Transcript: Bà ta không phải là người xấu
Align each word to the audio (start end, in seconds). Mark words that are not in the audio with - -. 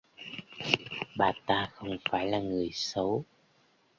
Bà 1.17 1.31
ta 1.45 1.69
không 1.73 1.97
phải 2.09 2.27
là 2.27 2.39
người 2.39 2.69
xấu 2.73 3.23